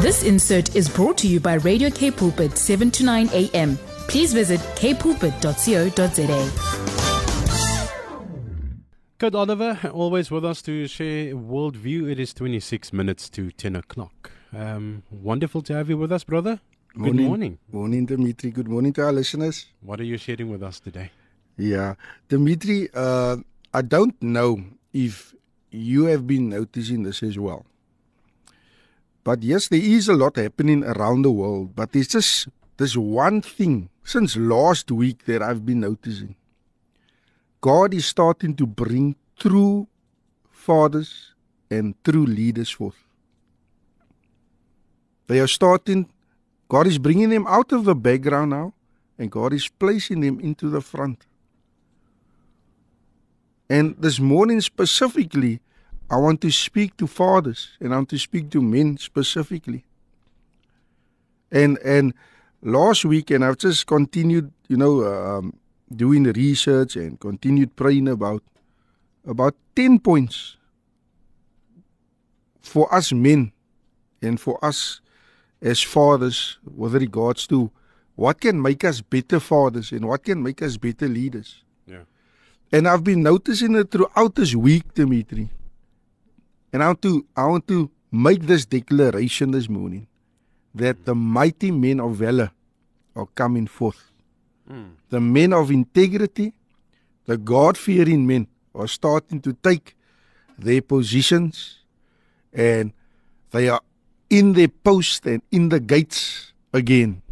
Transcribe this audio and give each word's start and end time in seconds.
This 0.00 0.22
insert 0.22 0.76
is 0.76 0.88
brought 0.88 1.18
to 1.18 1.28
you 1.28 1.40
by 1.40 1.54
Radio 1.54 1.90
K 1.90 2.10
Pulpit 2.10 2.56
7 2.56 2.90
to 2.92 3.04
9 3.04 3.28
a.m. 3.32 3.76
Please 4.08 4.32
visit 4.32 4.60
kpulpit.co.za. 4.76 6.50
Kurt 9.18 9.34
Oliver, 9.34 9.78
always 9.92 10.30
with 10.30 10.44
us 10.44 10.62
to 10.62 10.86
share 10.86 11.34
worldview. 11.34 12.08
It 12.10 12.20
is 12.20 12.32
26 12.32 12.92
minutes 12.92 13.28
to 13.30 13.50
10 13.50 13.74
o'clock. 13.76 14.30
Um, 14.56 15.02
wonderful 15.10 15.60
to 15.62 15.74
have 15.74 15.88
you 15.90 15.98
with 15.98 16.12
us, 16.12 16.22
brother. 16.24 16.60
Good 16.94 17.16
morning. 17.16 17.58
Morning, 17.72 18.06
Dimitri. 18.06 18.50
Good 18.50 18.68
morning 18.68 18.92
to 18.94 19.02
our 19.02 19.12
listeners. 19.12 19.66
What 19.80 20.00
are 20.00 20.04
you 20.04 20.16
sharing 20.16 20.50
with 20.50 20.62
us 20.62 20.78
today? 20.80 21.10
Yeah, 21.56 21.94
Dimitri, 22.28 22.88
uh, 22.94 23.38
I 23.74 23.82
don't 23.82 24.14
know 24.22 24.62
if 24.92 25.34
you 25.70 26.04
have 26.06 26.26
been 26.26 26.48
noticing 26.48 27.02
this 27.02 27.22
as 27.22 27.38
well. 27.38 27.66
But 29.24 29.42
yes, 29.42 29.68
there 29.68 29.80
is 29.80 30.08
a 30.08 30.14
lot 30.14 30.36
happening 30.36 30.84
around 30.84 31.22
the 31.22 31.30
world. 31.30 31.76
But 31.76 31.92
there's 31.92 32.08
just 32.08 32.48
this 32.78 32.96
one 32.96 33.42
thing 33.42 33.90
since 34.04 34.36
last 34.36 34.90
week 34.90 35.26
that 35.26 35.42
I've 35.42 35.66
been 35.66 35.80
noticing. 35.80 36.34
God 37.60 37.92
is 37.92 38.06
starting 38.06 38.54
to 38.56 38.66
bring 38.66 39.16
true 39.38 39.88
fathers 40.50 41.34
and 41.70 41.94
true 42.04 42.24
leaders 42.24 42.70
forth. 42.70 43.04
They 45.26 45.40
are 45.40 45.46
starting, 45.46 46.08
God 46.68 46.86
is 46.86 46.98
bringing 46.98 47.28
them 47.28 47.46
out 47.46 47.72
of 47.72 47.84
the 47.84 47.94
background 47.94 48.50
now, 48.50 48.72
and 49.18 49.30
God 49.30 49.52
is 49.52 49.68
placing 49.68 50.20
them 50.20 50.40
into 50.40 50.70
the 50.70 50.80
front. 50.80 51.26
And 53.68 53.96
this 53.98 54.18
morning 54.18 54.60
specifically, 54.60 55.60
I 56.10 56.16
want 56.16 56.40
to 56.40 56.50
speak 56.50 56.96
to 56.96 57.06
fathers 57.06 57.76
and 57.80 57.92
I 57.92 57.96
want 57.96 58.08
to 58.10 58.18
speak 58.18 58.50
to 58.50 58.62
men 58.62 58.96
specifically. 58.96 59.84
And 61.50 61.78
and 61.84 62.14
last 62.62 63.04
week, 63.04 63.30
and 63.30 63.44
I've 63.44 63.58
just 63.58 63.86
continued, 63.86 64.52
you 64.68 64.76
know, 64.76 65.04
um, 65.04 65.58
doing 65.94 66.22
the 66.22 66.32
research 66.32 66.96
and 66.96 67.20
continued 67.20 67.76
praying 67.76 68.08
about 68.08 68.42
about 69.26 69.54
ten 69.76 69.98
points 69.98 70.56
for 72.60 72.92
us 72.94 73.12
men 73.12 73.52
and 74.22 74.40
for 74.40 74.62
us 74.64 75.00
as 75.60 75.82
fathers 75.82 76.58
with 76.64 76.94
regards 76.94 77.46
to 77.48 77.70
what 78.14 78.40
can 78.40 78.60
make 78.60 78.84
us 78.84 79.00
better 79.00 79.40
fathers 79.40 79.92
and 79.92 80.06
what 80.06 80.24
can 80.24 80.42
make 80.42 80.62
us 80.62 80.76
better 80.76 81.08
leaders. 81.08 81.64
And 82.70 82.86
I've 82.86 83.04
been 83.04 83.22
noticing 83.22 83.74
it 83.76 83.90
throughout 83.90 84.34
this 84.34 84.54
week, 84.54 84.94
Dimitri. 84.94 85.48
And 86.72 86.82
I 86.82 86.88
want 86.88 87.02
to 87.02 87.26
I 87.36 87.46
want 87.46 87.66
to 87.68 87.90
make 88.12 88.42
this 88.42 88.66
declaration 88.66 89.52
this 89.52 89.68
morning 89.68 90.06
that 90.74 91.04
the 91.04 91.14
mighty 91.14 91.70
men 91.70 92.00
of 92.00 92.16
valor 92.16 92.50
are 93.16 93.26
coming 93.34 93.66
forth. 93.66 94.10
Mm. 94.70 94.90
The 95.08 95.20
men 95.20 95.52
of 95.52 95.70
integrity, 95.70 96.52
the 97.24 97.38
God 97.38 97.78
fearing 97.78 98.26
men 98.26 98.46
are 98.74 98.86
starting 98.86 99.40
to 99.40 99.54
take 99.54 99.96
their 100.58 100.82
positions 100.82 101.78
and 102.52 102.92
they 103.50 103.68
are 103.68 103.80
in 104.28 104.52
their 104.52 104.68
post 104.68 105.24
and 105.26 105.42
in 105.50 105.70
the 105.70 105.80
gates 105.80 106.52
again. 106.72 107.22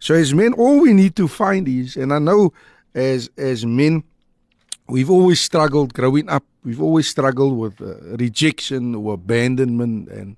So 0.00 0.14
as 0.14 0.34
men, 0.34 0.52
all 0.54 0.80
we 0.80 0.92
need 0.92 1.14
to 1.16 1.28
find 1.28 1.68
is, 1.68 1.96
and 1.96 2.12
I 2.12 2.18
know 2.18 2.52
as 2.94 3.30
as 3.38 3.64
men, 3.64 4.02
we've 4.88 5.10
always 5.10 5.40
struggled 5.40 5.94
growing 5.94 6.28
up. 6.28 6.44
We've 6.64 6.80
always 6.80 7.08
struggled 7.08 7.58
with 7.58 7.80
uh, 7.80 8.16
rejection 8.16 8.94
or 8.94 9.14
abandonment, 9.14 10.08
and 10.08 10.36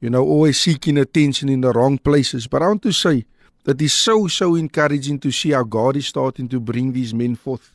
you 0.00 0.10
know, 0.10 0.22
always 0.22 0.60
seeking 0.60 0.98
attention 0.98 1.48
in 1.48 1.60
the 1.62 1.72
wrong 1.72 1.98
places. 1.98 2.46
But 2.46 2.62
I 2.62 2.68
want 2.68 2.82
to 2.82 2.92
say 2.92 3.24
that 3.64 3.80
is 3.80 3.92
so 3.92 4.26
so 4.28 4.54
encouraging 4.54 5.18
to 5.20 5.30
see 5.30 5.52
how 5.52 5.64
God 5.64 5.96
is 5.96 6.06
starting 6.06 6.48
to 6.48 6.60
bring 6.60 6.92
these 6.92 7.14
men 7.14 7.34
forth 7.36 7.74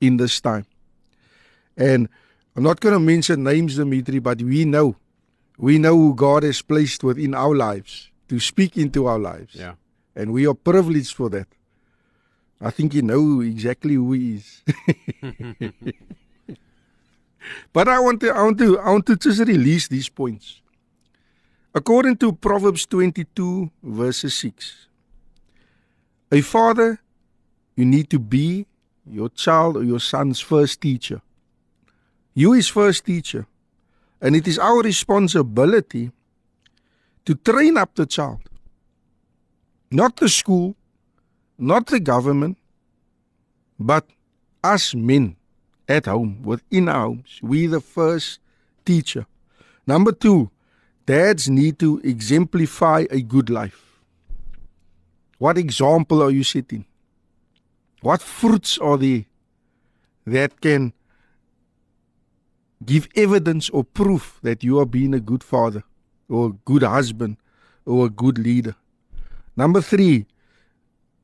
in 0.00 0.16
this 0.16 0.40
time. 0.40 0.66
And 1.76 2.08
I'm 2.56 2.62
not 2.62 2.80
going 2.80 2.92
to 2.92 3.00
mention 3.00 3.42
names, 3.42 3.76
Dimitri, 3.76 4.20
but 4.20 4.40
we 4.40 4.64
know, 4.64 4.96
we 5.58 5.78
know 5.78 5.96
who 5.96 6.14
God 6.14 6.44
has 6.44 6.62
placed 6.62 7.02
within 7.02 7.34
our 7.34 7.54
lives 7.54 8.10
to 8.28 8.38
speak 8.38 8.76
into 8.76 9.06
our 9.06 9.18
lives. 9.18 9.56
Yeah. 9.56 9.74
And 10.14 10.32
we 10.32 10.46
are 10.46 10.54
privileged 10.54 11.14
for 11.14 11.28
that. 11.30 11.48
I 12.64 12.70
think 12.70 12.94
you 12.94 13.02
know 13.02 13.40
exactly 13.40 13.94
who 13.94 14.12
he 14.12 14.36
is. 14.36 14.62
but 17.72 17.88
I 17.88 18.00
want 18.00 18.20
to 18.20 18.30
I 18.30 18.42
want 18.42 18.58
to 18.58 18.78
I 18.78 18.90
want 18.90 19.06
to 19.06 19.16
just 19.16 19.40
release 19.40 19.88
these 19.88 20.08
points. 20.08 20.62
According 21.74 22.16
to 22.18 22.32
Proverbs 22.32 22.86
22 22.86 23.70
verses 23.82 24.34
6. 24.36 24.88
A 26.32 26.40
father 26.40 27.00
you 27.76 27.84
need 27.84 28.08
to 28.10 28.18
be 28.18 28.66
your 29.04 29.28
child 29.28 29.76
or 29.76 29.84
your 29.84 30.00
son's 30.00 30.40
first 30.40 30.80
teacher. 30.80 31.20
You 32.32 32.52
his 32.52 32.68
first 32.68 33.04
teacher. 33.04 33.46
And 34.22 34.34
it 34.34 34.48
is 34.48 34.58
our 34.58 34.80
responsibility 34.80 36.12
to 37.26 37.34
train 37.34 37.76
up 37.76 37.94
the 37.94 38.06
child 38.06 38.40
not 39.94 40.16
the 40.16 40.28
school, 40.28 40.74
not 41.58 41.86
the 41.86 42.00
government, 42.00 42.58
but 43.78 44.06
us 44.62 44.94
men 44.94 45.36
at 45.88 46.06
home, 46.06 46.42
within 46.42 46.88
our 46.88 47.06
homes. 47.06 47.38
We 47.42 47.66
the 47.66 47.80
first 47.80 48.40
teacher. 48.84 49.26
Number 49.86 50.12
two, 50.12 50.50
dads 51.06 51.48
need 51.48 51.78
to 51.80 52.00
exemplify 52.02 53.04
a 53.10 53.20
good 53.20 53.50
life. 53.50 54.00
What 55.38 55.58
example 55.58 56.22
are 56.22 56.30
you 56.30 56.44
setting? 56.44 56.86
What 58.00 58.22
fruits 58.22 58.78
are 58.78 58.96
there 58.96 59.24
that 60.26 60.60
can 60.60 60.92
give 62.84 63.08
evidence 63.14 63.68
or 63.70 63.84
proof 63.84 64.38
that 64.42 64.62
you 64.62 64.78
are 64.78 64.86
being 64.86 65.14
a 65.14 65.20
good 65.20 65.42
father 65.42 65.82
or 66.28 66.48
a 66.48 66.52
good 66.64 66.82
husband 66.82 67.36
or 67.84 68.06
a 68.06 68.10
good 68.10 68.38
leader? 68.38 68.74
Number 69.56 69.80
three, 69.80 70.26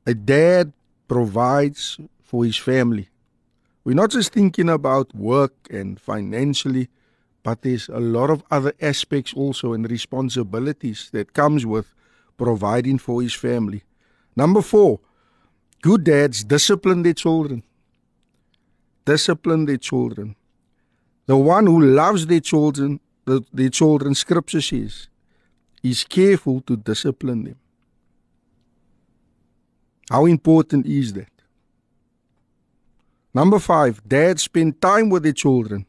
a 0.07 0.15
dad 0.15 0.73
provides 1.09 1.99
for 2.23 2.45
his 2.45 2.57
family. 2.57 3.09
We're 3.85 3.95
not 3.95 4.11
just 4.11 4.33
thinking 4.33 4.69
about 4.69 5.15
work 5.15 5.53
and 5.71 6.01
financially, 6.01 6.89
but 7.43 7.63
there's 7.63 7.89
a 7.89 7.99
lot 7.99 8.31
of 8.31 8.43
other 8.51 8.75
aspects 8.81 9.33
also 9.35 9.73
and 9.73 9.91
responsibilities 9.91 11.09
that 11.13 11.33
comes 11.33 11.65
with 11.65 11.95
providing 12.37 12.99
for 12.99 13.23
his 13.23 13.35
family. 13.35 13.83
Number 14.37 14.63
four, 14.63 15.01
good 15.83 16.05
dads 16.05 16.45
discipline 16.45 17.03
their 17.03 17.15
children. 17.15 17.63
Discipline 19.05 19.65
their 19.65 19.79
children. 19.79 20.37
The 21.27 21.37
one 21.37 21.67
who 21.67 21.81
loves 21.81 22.27
their 22.27 22.41
children, 22.41 23.01
the, 23.25 23.43
their 23.53 23.71
children, 23.71 24.15
scripture 24.15 24.61
says, 24.61 25.09
is 25.83 26.05
careful 26.05 26.61
to 26.63 26.77
discipline 26.77 27.45
them. 27.45 27.57
How 30.11 30.27
important 30.27 30.87
is 30.87 31.13
that? 31.13 31.29
Number 33.33 33.61
five, 33.61 34.03
dads 34.07 34.43
spend 34.43 34.81
time 34.83 35.09
with 35.09 35.23
their 35.23 35.33
children, 35.33 35.87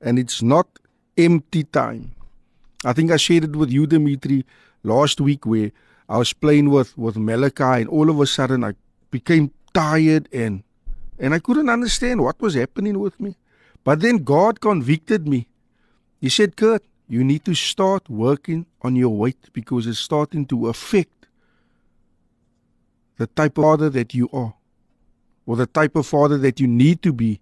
and 0.00 0.18
it's 0.18 0.42
not 0.42 0.66
empty 1.18 1.64
time. 1.64 2.12
I 2.84 2.94
think 2.94 3.10
I 3.10 3.18
shared 3.18 3.44
it 3.44 3.54
with 3.54 3.70
you, 3.70 3.86
Dimitri, 3.86 4.46
last 4.82 5.20
week 5.20 5.44
where 5.44 5.72
I 6.08 6.16
was 6.16 6.32
playing 6.32 6.70
with, 6.70 6.96
with 6.96 7.18
Malachi, 7.18 7.82
and 7.82 7.88
all 7.88 8.08
of 8.08 8.18
a 8.18 8.26
sudden 8.26 8.64
I 8.64 8.72
became 9.10 9.50
tired 9.74 10.28
and 10.32 10.62
and 11.18 11.34
I 11.34 11.38
couldn't 11.38 11.68
understand 11.68 12.22
what 12.22 12.40
was 12.40 12.54
happening 12.54 12.98
with 12.98 13.20
me. 13.20 13.36
But 13.84 14.00
then 14.00 14.24
God 14.24 14.62
convicted 14.62 15.28
me. 15.28 15.48
He 16.18 16.30
said, 16.30 16.56
Kurt, 16.56 16.82
you 17.08 17.22
need 17.22 17.44
to 17.44 17.54
start 17.54 18.08
working 18.08 18.64
on 18.80 18.96
your 18.96 19.14
weight 19.14 19.50
because 19.52 19.86
it's 19.86 19.98
starting 19.98 20.46
to 20.46 20.68
affect 20.68 21.19
the 23.20 23.26
type 23.26 23.58
of 23.58 23.64
father 23.64 23.90
that 23.90 24.14
you 24.14 24.30
are, 24.32 24.54
or 25.44 25.54
the 25.54 25.66
type 25.66 25.94
of 25.94 26.06
father 26.06 26.38
that 26.38 26.58
you 26.58 26.66
need 26.66 27.02
to 27.02 27.12
be 27.12 27.38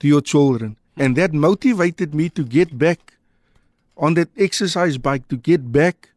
to 0.00 0.08
your 0.08 0.20
children. 0.20 0.76
And 0.96 1.14
that 1.14 1.32
motivated 1.32 2.12
me 2.12 2.28
to 2.30 2.42
get 2.42 2.76
back 2.76 3.14
on 3.96 4.14
that 4.14 4.30
exercise 4.36 4.98
bike, 4.98 5.28
to 5.28 5.36
get 5.36 5.70
back 5.70 6.10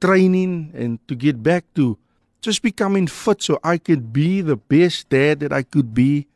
training, 0.00 0.72
and 0.74 1.06
to 1.06 1.14
get 1.14 1.42
back 1.42 1.66
to 1.74 1.98
just 2.40 2.62
becoming 2.62 3.06
fit 3.08 3.42
so 3.42 3.60
I 3.62 3.76
could 3.76 4.10
be 4.10 4.40
the 4.40 4.56
best 4.56 5.10
dad 5.10 5.40
that 5.40 5.52
I 5.52 5.62
could 5.62 5.92
be 5.92 6.26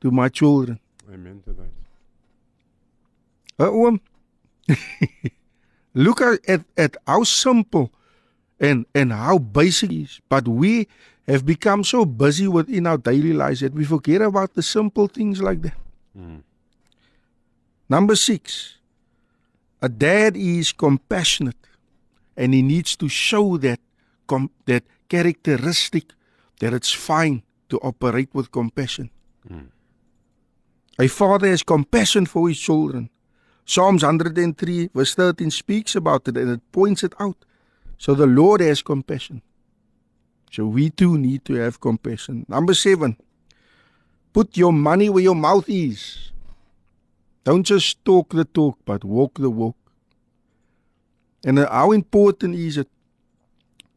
to 0.00 0.10
my 0.10 0.28
children. 0.28 0.80
Amen 1.08 1.40
to 1.46 1.52
that. 1.52 1.70
Uh, 3.64 3.70
oom, 3.70 4.00
look 5.94 6.20
at, 6.20 6.40
at, 6.48 6.64
at 6.76 6.96
how 7.06 7.22
simple 7.22 7.92
and, 8.60 8.86
and 8.94 9.12
how 9.12 9.38
basic 9.38 9.90
it 9.92 10.02
is. 10.02 10.20
But 10.28 10.48
we 10.48 10.88
have 11.26 11.44
become 11.44 11.84
so 11.84 12.04
busy 12.04 12.48
within 12.48 12.86
our 12.86 12.98
daily 12.98 13.32
lives 13.32 13.60
that 13.60 13.74
we 13.74 13.84
forget 13.84 14.22
about 14.22 14.54
the 14.54 14.62
simple 14.62 15.08
things 15.08 15.42
like 15.42 15.62
that. 15.62 15.76
Mm. 16.18 16.42
Number 17.88 18.16
six, 18.16 18.76
A 19.82 19.88
dad 19.88 20.36
is 20.36 20.72
compassionate 20.72 21.68
and 22.36 22.54
he 22.54 22.62
needs 22.62 22.96
to 22.96 23.08
show 23.08 23.56
that 23.58 23.80
com- 24.26 24.50
that 24.64 24.84
characteristic 25.08 26.12
that 26.60 26.72
it's 26.72 26.92
fine 26.92 27.42
to 27.68 27.78
operate 27.78 28.30
with 28.32 28.50
compassion. 28.50 29.10
A 30.98 31.08
father 31.08 31.48
has 31.48 31.62
compassion 31.62 32.26
for 32.26 32.48
his 32.48 32.58
children. 32.58 33.10
Psalms 33.64 34.02
103 34.02 34.90
verse 34.94 35.14
13 35.14 35.50
speaks 35.50 35.94
about 35.94 36.26
it 36.26 36.36
and 36.36 36.50
it 36.50 36.72
points 36.72 37.04
it 37.04 37.14
out. 37.20 37.44
So 37.98 38.14
the 38.14 38.26
Lord 38.26 38.60
has 38.60 38.82
compassion. 38.82 39.42
So 40.52 40.66
we 40.66 40.90
too 40.90 41.18
need 41.18 41.44
to 41.46 41.54
have 41.54 41.80
compassion. 41.80 42.46
Number 42.48 42.74
seven, 42.74 43.16
put 44.32 44.56
your 44.56 44.72
money 44.72 45.08
where 45.08 45.22
your 45.22 45.34
mouth 45.34 45.68
is. 45.68 46.30
Don't 47.44 47.64
just 47.64 48.04
talk 48.04 48.30
the 48.30 48.44
talk, 48.44 48.78
but 48.84 49.04
walk 49.04 49.38
the 49.38 49.50
walk. 49.50 49.76
And 51.44 51.58
how 51.58 51.92
important 51.92 52.54
is 52.54 52.76
it, 52.76 52.88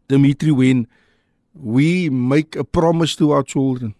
Dimitri, 0.07 0.51
when 0.51 0.87
we 1.53 2.09
make 2.09 2.55
a 2.55 2.63
promise 2.63 3.15
to 3.15 3.31
our 3.31 3.43
children? 3.43 3.95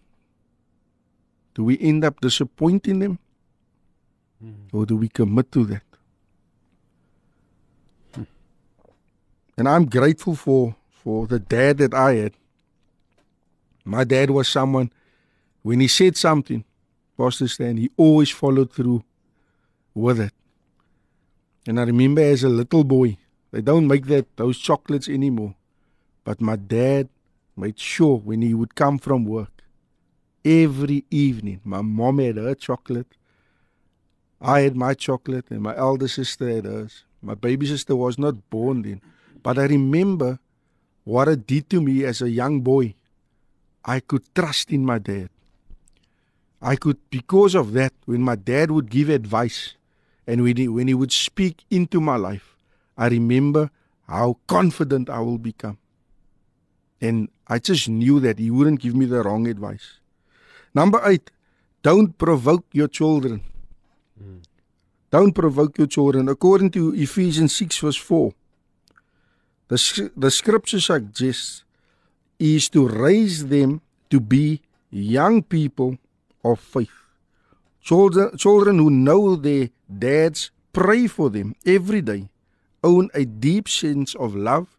Do 1.54 1.64
we 1.64 1.78
end 1.80 2.04
up 2.04 2.20
disappointing 2.20 3.00
them? 3.00 3.18
Hmm. 4.40 4.70
Or 4.72 4.86
do 4.86 4.96
we 4.96 5.08
commit 5.08 5.50
to 5.52 5.64
that? 5.64 5.82
And 9.60 9.68
I'm 9.68 9.84
grateful 9.84 10.34
for, 10.36 10.74
for 10.88 11.26
the 11.26 11.38
dad 11.38 11.76
that 11.76 11.92
I 11.92 12.14
had. 12.14 12.32
My 13.84 14.04
dad 14.04 14.30
was 14.30 14.48
someone, 14.48 14.90
when 15.60 15.80
he 15.80 15.86
said 15.86 16.16
something, 16.16 16.64
Pastor 17.18 17.46
Stan, 17.46 17.76
he 17.76 17.90
always 17.98 18.30
followed 18.30 18.72
through 18.72 19.04
with 19.92 20.18
it. 20.18 20.32
And 21.66 21.78
I 21.78 21.82
remember 21.82 22.22
as 22.22 22.42
a 22.42 22.48
little 22.48 22.84
boy, 22.84 23.18
they 23.50 23.60
don't 23.60 23.86
make 23.86 24.06
that 24.06 24.34
those 24.38 24.56
chocolates 24.56 25.10
anymore. 25.10 25.54
But 26.24 26.40
my 26.40 26.56
dad 26.56 27.10
made 27.54 27.78
sure 27.78 28.16
when 28.16 28.40
he 28.40 28.54
would 28.54 28.74
come 28.74 28.96
from 28.96 29.26
work, 29.26 29.62
every 30.42 31.04
evening, 31.10 31.60
my 31.64 31.82
mom 31.82 32.18
had 32.18 32.38
her 32.38 32.54
chocolate, 32.54 33.14
I 34.40 34.60
had 34.60 34.74
my 34.74 34.94
chocolate, 34.94 35.50
and 35.50 35.60
my 35.60 35.76
elder 35.76 36.08
sister 36.08 36.48
had 36.48 36.64
hers. 36.64 37.04
My 37.20 37.34
baby 37.34 37.66
sister 37.66 37.94
was 37.94 38.18
not 38.18 38.48
born 38.48 38.80
then. 38.80 39.02
But 39.42 39.58
I 39.58 39.64
remember 39.64 40.38
what 41.04 41.28
it 41.28 41.46
did 41.46 41.70
to 41.70 41.80
me 41.80 42.04
as 42.04 42.20
a 42.22 42.30
young 42.30 42.60
boy. 42.60 42.94
I 43.84 44.00
could 44.00 44.22
trust 44.34 44.70
in 44.70 44.84
my 44.84 44.98
dad. 44.98 45.30
I 46.60 46.76
could, 46.76 46.98
because 47.10 47.54
of 47.54 47.72
that, 47.72 47.92
when 48.04 48.22
my 48.22 48.36
dad 48.36 48.70
would 48.70 48.90
give 48.90 49.08
advice 49.08 49.74
and 50.26 50.42
when 50.42 50.56
he, 50.56 50.68
when 50.68 50.88
he 50.88 50.94
would 50.94 51.12
speak 51.12 51.64
into 51.70 52.00
my 52.00 52.16
life, 52.16 52.56
I 52.98 53.08
remember 53.08 53.70
how 54.06 54.36
confident 54.46 55.08
I 55.08 55.20
will 55.20 55.38
become. 55.38 55.78
And 57.00 57.30
I 57.48 57.58
just 57.58 57.88
knew 57.88 58.20
that 58.20 58.38
he 58.38 58.50
wouldn't 58.50 58.80
give 58.80 58.94
me 58.94 59.06
the 59.06 59.22
wrong 59.22 59.48
advice. 59.48 60.00
Number 60.74 61.00
eight, 61.06 61.30
don't 61.82 62.16
provoke 62.18 62.66
your 62.72 62.88
children. 62.88 63.40
Hmm. 64.18 64.38
Don't 65.10 65.32
provoke 65.32 65.78
your 65.78 65.86
children. 65.86 66.28
According 66.28 66.70
to 66.72 66.94
Ephesians 66.94 67.56
6, 67.56 67.78
verse 67.78 67.96
4, 67.96 68.34
the, 69.70 70.10
the 70.16 70.30
scripture 70.32 70.80
suggests 70.80 71.62
is 72.40 72.68
to 72.70 72.88
raise 72.88 73.46
them 73.46 73.80
to 74.10 74.18
be 74.18 74.60
young 74.90 75.44
people 75.44 75.96
of 76.42 76.58
faith. 76.58 76.90
Children, 77.80 78.36
children 78.36 78.78
who 78.78 78.90
know 78.90 79.36
their 79.36 79.70
dads 79.86 80.50
pray 80.72 81.06
for 81.06 81.30
them 81.30 81.54
every 81.64 82.02
day, 82.02 82.30
own 82.82 83.10
a 83.14 83.24
deep 83.24 83.68
sense 83.68 84.16
of 84.16 84.34
love 84.34 84.76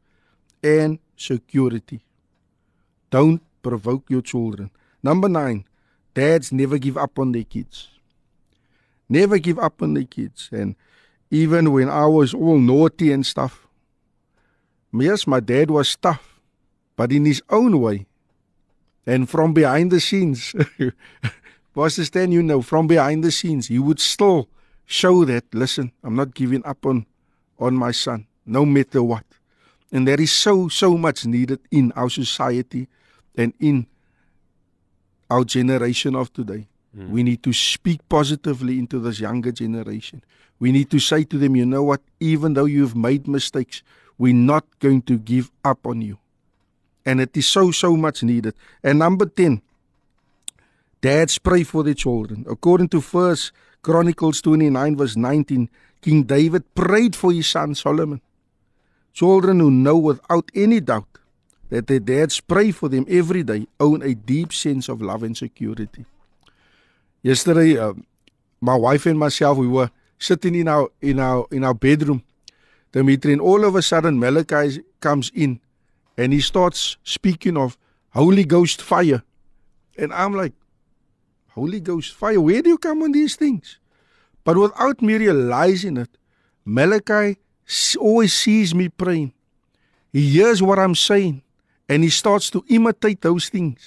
and 0.62 1.00
security. 1.16 2.02
Don't 3.12 3.42
provoke 3.64 4.10
your 4.10 4.22
children. 4.22 4.72
Number 5.02 5.30
nine, 5.30 5.64
dads 6.14 6.52
never 6.52 6.78
give 6.78 6.98
up 6.98 7.18
on 7.18 7.32
their 7.32 7.46
kids. 7.46 7.88
Never 9.08 9.38
give 9.38 9.58
up 9.58 9.82
on 9.82 9.94
their 9.94 10.04
kids. 10.04 10.50
And 10.52 10.76
even 11.30 11.72
when 11.72 11.90
I 11.90 12.08
was 12.08 12.34
all 12.34 12.60
naughty 12.60 13.14
and 13.14 13.26
stuff, 13.26 13.68
yes, 14.94 15.28
my 15.28 15.40
dad 15.40 15.72
was 15.72 15.96
tough, 15.96 16.40
but 16.96 17.12
in 17.12 17.26
his 17.26 17.42
own 17.50 17.80
way. 17.80 18.06
And 19.06 19.30
from 19.30 19.54
behind 19.54 19.92
the 19.92 20.00
scenes, 20.00 20.54
Pastor 21.76 22.06
Stan, 22.06 22.32
you 22.32 22.44
know, 22.44 22.62
from 22.62 22.88
behind 22.88 23.24
the 23.24 23.32
scenes, 23.32 23.68
he 23.68 23.80
would 23.80 24.00
still 24.00 24.50
show 24.86 25.26
that, 25.26 25.46
listen, 25.54 25.92
I'm 26.04 26.16
not 26.16 26.34
giving 26.34 26.66
up 26.66 26.86
on, 26.86 27.06
on 27.60 27.76
my 27.76 27.92
son, 27.92 28.28
no 28.46 28.66
matter 28.66 29.02
what. 29.02 29.26
And 29.92 30.08
there 30.08 30.20
is 30.20 30.32
so, 30.32 30.68
so 30.68 30.98
much 30.98 31.26
needed 31.26 31.60
in 31.72 31.92
our 31.94 32.10
society 32.10 32.88
and 33.36 33.54
in 33.60 33.88
our 35.30 35.44
generation 35.44 36.16
of 36.16 36.32
today. 36.34 36.68
Hmm. 36.96 37.12
We 37.12 37.24
need 37.24 37.42
to 37.44 37.54
speak 37.54 38.08
positively 38.10 38.78
into 38.78 39.00
this 39.00 39.20
younger 39.20 39.52
generation. 39.52 40.24
We 40.60 40.72
need 40.72 40.92
to 40.92 41.00
say 41.00 41.24
to 41.24 41.38
them, 41.38 41.56
you 41.56 41.66
know 41.66 41.84
what, 41.84 42.02
even 42.20 42.54
though 42.54 42.66
you've 42.66 42.96
made 42.96 43.28
mistakes, 43.28 43.82
we're 44.18 44.34
not 44.34 44.66
going 44.80 45.02
to 45.04 45.18
give 45.18 45.52
up 45.64 45.86
on 45.86 46.02
you. 46.02 46.18
And 47.06 47.20
it 47.20 47.36
is 47.36 47.48
so, 47.48 47.72
so 47.72 47.98
much 47.98 48.24
needed. 48.24 48.54
And 48.84 49.00
number 49.00 49.26
10, 49.26 49.62
dads 51.02 51.38
pray 51.38 51.64
for 51.64 51.84
their 51.84 51.96
children. 51.96 52.46
According 52.50 52.90
to 52.90 53.02
First 53.02 53.52
Chronicles 53.82 54.42
29, 54.42 54.96
verse 54.98 55.16
19, 55.18 55.70
King 56.02 56.24
David 56.24 56.74
prayed 56.76 57.16
for 57.16 57.32
his 57.32 57.48
son 57.48 57.76
Solomon. 57.76 58.22
Children 59.14 59.60
who 59.60 59.72
know 59.72 59.98
without 59.98 60.50
any 60.54 60.80
doubt 60.80 61.08
that 61.70 61.88
their 61.88 62.00
dads 62.00 62.40
pray 62.40 62.72
for 62.72 62.90
them 62.90 63.06
every 63.10 63.44
day 63.44 63.68
own 63.80 64.02
a 64.04 64.14
deep 64.14 64.54
sense 64.54 64.90
of 64.90 65.02
love 65.02 65.24
and 65.24 65.36
security. 65.36 66.06
Yesterday, 67.24 67.78
uh, 67.78 67.94
my 68.60 68.76
wife 68.76 69.06
and 69.06 69.18
myself, 69.18 69.58
we 69.58 69.68
were 69.68 69.90
sitting 70.20 70.56
in 70.56 70.68
our 70.68 70.90
in 71.02 71.20
our 71.20 71.48
in 71.52 71.64
our 71.64 71.74
bedroom, 71.74 72.24
Dimitri, 72.92 73.34
and 73.34 73.42
all 73.42 73.64
of 73.64 73.76
a 73.76 73.82
sudden 73.82 74.20
Malachi 74.20 74.84
comes 75.00 75.32
in, 75.34 75.60
and 76.18 76.34
he 76.34 76.42
starts 76.42 76.98
speaking 77.04 77.58
of 77.58 77.78
Holy 78.10 78.44
Ghost 78.44 78.82
fire, 78.82 79.24
and 79.98 80.14
I'm 80.14 80.34
like, 80.34 80.54
Holy 81.50 81.80
Ghost 81.80 82.14
fire, 82.14 82.40
where 82.40 82.62
do 82.62 82.70
you 82.70 82.78
come 82.78 83.04
on 83.04 83.12
these 83.12 83.36
things? 83.36 83.80
But 84.44 84.58
without 84.58 85.02
me 85.02 85.16
realizing 85.16 85.98
it, 85.98 86.10
Malachi 86.66 87.38
always 88.00 88.34
sees 88.34 88.76
me 88.76 88.90
praying. 88.90 89.34
He 90.12 90.30
hears 90.30 90.62
what 90.62 90.80
I'm 90.80 90.96
saying, 90.96 91.42
and 91.88 92.04
he 92.04 92.10
starts 92.10 92.50
to 92.52 92.64
imitate 92.70 93.22
those 93.22 93.50
things. 93.50 93.80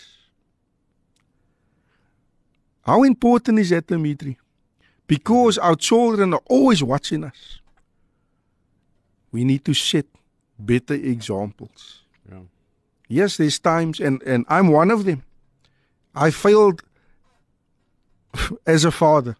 How 2.83 3.03
important 3.03 3.59
is 3.59 3.71
that, 3.71 3.87
Dimitri? 3.87 4.39
Because 5.07 5.59
our 5.59 5.75
children 5.75 6.35
are 6.35 6.43
always 6.47 6.83
watching 6.83 7.25
us. 7.25 7.61
We 9.35 9.43
need 9.43 9.65
to 9.65 9.75
set 9.75 10.07
better 10.57 10.95
examples. 10.95 12.03
Yeah. 12.31 12.43
Yes, 13.09 13.37
there's 13.37 13.59
times, 13.59 13.99
and, 13.99 14.23
and 14.23 14.47
I'm 14.49 14.69
one 14.69 14.93
of 14.93 15.05
them. 15.05 15.25
I 16.15 16.31
failed 16.31 16.85
as 18.67 18.85
a 18.85 18.93
father. 18.93 19.37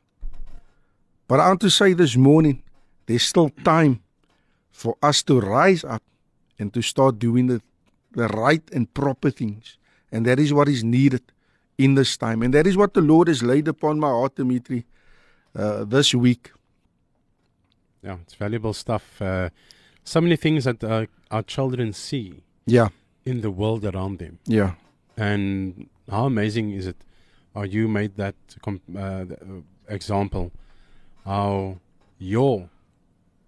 But 1.29 1.39
I 1.39 1.47
want 1.47 1.61
to 1.61 1.71
say 1.71 1.93
this 1.93 2.17
morning, 2.17 2.65
there's 3.07 3.23
still 3.23 3.51
time 3.63 4.03
for 4.73 4.97
us 5.01 5.23
to 5.23 5.41
rise 5.41 5.85
up 5.85 6.03
and 6.59 6.75
to 6.75 6.83
start 6.83 7.21
doing 7.21 7.47
the, 7.47 7.63
the 8.11 8.27
right 8.27 8.69
and 8.73 8.93
proper 8.93 9.31
things. 9.31 9.79
And 10.11 10.27
that 10.27 10.41
is 10.41 10.53
what 10.53 10.69
is 10.69 10.83
needed 10.83 11.23
in 11.79 11.95
this 11.95 12.17
time. 12.17 12.43
And 12.43 12.53
that 12.53 12.67
is 12.67 12.77
what 12.77 12.95
the 12.95 13.01
Lord 13.01 13.29
has 13.29 13.45
laid 13.45 13.69
upon 13.69 14.01
my 14.01 14.09
heart, 14.09 14.35
Dimitri, 14.35 14.87
uh, 15.55 15.85
this 15.85 16.13
week. 16.17 16.51
Yeah, 18.03 18.17
it's 18.23 18.35
valuable 18.35 18.73
stuff. 18.73 19.23
Uh, 19.23 19.51
so 20.05 20.21
many 20.21 20.37
things 20.37 20.65
that 20.65 20.83
uh, 20.85 21.07
our 21.31 21.43
children 21.43 21.93
see 21.93 22.43
Yeah, 22.67 22.89
in 23.25 23.41
the 23.41 23.51
world 23.51 23.85
around 23.85 24.19
them. 24.19 24.39
yeah, 24.47 24.75
And 25.17 25.89
how 26.11 26.27
amazing 26.27 26.71
is 26.73 26.87
it? 26.87 26.97
How 27.55 27.63
you 27.63 27.89
made 27.89 28.17
that 28.17 28.35
uh, 28.67 29.01
uh, 29.01 29.25
example, 29.89 30.51
how 31.25 31.79
your 32.19 32.69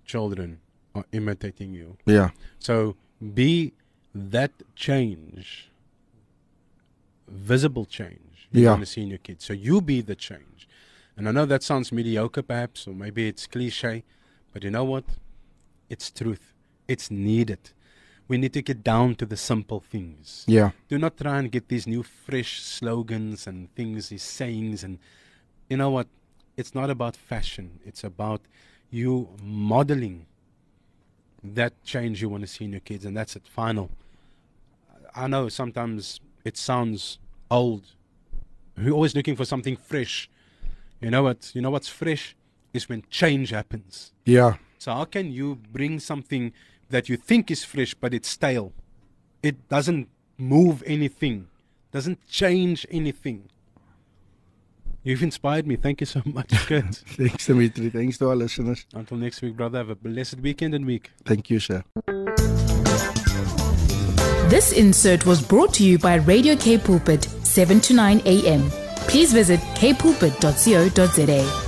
children 0.05 0.61
are 0.95 1.05
imitating 1.13 1.75
you. 1.75 1.97
yeah, 2.07 2.31
So 2.59 2.97
be 3.35 3.73
that 4.15 4.53
change, 4.75 5.71
visible 7.29 7.85
change 7.85 8.49
you 8.53 8.63
Yeah. 8.63 8.71
want 8.71 8.83
to 8.83 8.87
see 8.87 9.03
in 9.03 9.09
your 9.09 9.19
kids. 9.19 9.45
So 9.45 9.53
you 9.53 9.81
be 9.81 10.01
the 10.01 10.15
change. 10.15 10.69
And 11.17 11.29
I 11.29 11.33
know 11.33 11.47
that 11.47 11.63
sounds 11.63 11.91
mediocre 11.93 12.43
perhaps, 12.43 12.87
or 12.87 12.95
maybe 12.95 13.27
it's 13.29 13.47
cliche, 13.47 14.05
but 14.53 14.63
you 14.65 14.71
know 14.71 14.85
what? 14.85 15.05
It's 15.88 16.11
truth. 16.11 16.55
It's 16.88 17.11
needed. 17.11 17.71
We 18.28 18.38
need 18.38 18.52
to 18.55 18.62
get 18.62 18.83
down 18.83 19.14
to 19.16 19.26
the 19.26 19.37
simple 19.37 19.81
things. 19.81 20.45
yeah, 20.49 20.71
Do 20.88 20.99
not 20.99 21.16
try 21.16 21.38
and 21.38 21.50
get 21.50 21.69
these 21.69 21.87
new 21.87 22.02
fresh 22.02 22.61
slogans 22.61 23.47
and 23.47 23.73
things, 23.76 24.09
these 24.09 24.25
sayings. 24.25 24.83
And 24.83 24.99
you 25.71 25.76
know 25.76 25.90
what? 25.90 26.09
It's 26.57 26.75
not 26.75 26.90
about 26.90 27.14
fashion. 27.16 27.78
It's 27.85 28.02
about 28.02 28.40
you 28.90 29.28
modeling 29.43 30.26
that 31.45 31.73
change 31.85 32.21
you 32.21 32.28
want 32.28 32.43
to 32.43 32.47
see 32.49 32.64
in 32.64 32.73
your 32.73 32.81
kids, 32.81 33.05
and 33.05 33.16
that's 33.16 33.37
it. 33.37 33.47
Final. 33.47 33.90
I 35.14 35.28
know 35.28 35.49
sometimes 35.49 36.21
it 36.45 36.57
sounds 36.57 37.19
old. 37.50 37.83
We're 38.76 38.90
always 38.90 39.14
looking 39.14 39.37
for 39.37 39.45
something 39.45 39.76
fresh. 39.76 40.28
You 41.00 41.11
know 41.11 41.23
what? 41.23 41.52
You 41.55 41.62
know 41.62 41.71
what's 41.71 41.88
fresh 41.88 42.35
is 42.73 42.88
when 42.88 43.05
change 43.11 43.50
happens. 43.50 44.12
Yeah. 44.25 44.57
So 44.78 44.92
how 44.92 45.04
can 45.04 45.33
you 45.33 45.56
bring 45.73 46.00
something 46.00 46.52
that 46.90 47.09
you 47.09 47.16
think 47.16 47.50
is 47.50 47.64
fresh 47.64 47.95
but 47.95 48.14
it's 48.14 48.28
stale? 48.28 48.73
It 49.42 49.68
doesn't 49.68 50.09
move 50.38 50.83
anything, 50.87 51.49
doesn't 51.92 52.26
change 52.28 52.87
anything. 52.90 53.49
You've 55.02 55.23
inspired 55.23 55.66
me. 55.68 55.76
Thank 55.76 56.00
you 56.00 56.06
so 56.06 56.21
much, 56.25 56.50
Kurt. 56.66 56.85
Thanks, 57.06 57.47
Dimitri. 57.47 57.90
Thanks 57.90 58.18
to 58.18 58.30
our 58.30 58.37
listeners. 58.37 58.87
Until 58.92 59.18
next 59.18 59.40
week, 59.40 59.56
brother. 59.56 59.78
Have 59.78 59.90
a 59.90 59.95
blessed 59.95 60.40
weekend 60.40 60.75
and 60.75 60.85
week. 60.85 61.12
Thank 61.25 61.49
you, 61.49 61.61
sir. 61.61 61.85
This 64.49 64.73
insert 64.73 65.26
was 65.26 65.42
brought 65.42 65.75
to 65.75 65.85
you 65.85 65.99
by 65.99 66.16
Radio 66.16 66.56
K 66.56 66.78
Pulpit, 66.78 67.25
7 67.25 67.80
to 67.83 67.95
9 67.95 68.23
a.m. 68.25 68.68
Please 69.09 69.33
visit 69.33 69.61
kpulpit.co.za. 69.61 71.66